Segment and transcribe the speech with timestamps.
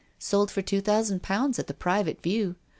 [0.17, 2.55] Sold for two thousand pounds, at the Private View.